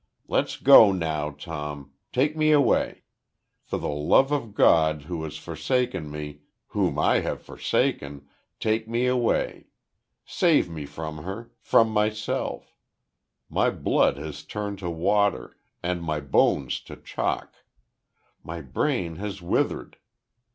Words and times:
Let's 0.27 0.57
go 0.57 0.91
now, 0.91 1.29
Tom. 1.29 1.91
Take 2.11 2.35
me 2.35 2.51
away! 2.51 3.03
For 3.61 3.77
the 3.77 3.87
love 3.87 4.31
of 4.31 4.55
God 4.55 5.03
who 5.03 5.23
has 5.25 5.37
forsaken 5.37 6.09
me 6.09 6.39
whom 6.69 6.97
I 6.97 7.19
have 7.19 7.39
forsaken 7.43 8.27
take 8.59 8.87
me 8.89 9.05
away! 9.05 9.67
Save 10.25 10.71
me 10.71 10.87
from 10.87 11.17
her 11.19 11.51
from 11.59 11.91
myself 11.91 12.75
My 13.47 13.69
blood 13.69 14.17
has 14.17 14.41
turned 14.41 14.79
to 14.79 14.89
water, 14.89 15.55
and 15.83 16.01
my 16.01 16.19
bones 16.19 16.79
to 16.85 16.95
chalk! 16.95 17.53
My 18.43 18.59
brain 18.59 19.17
has 19.17 19.39
withered! 19.39 19.97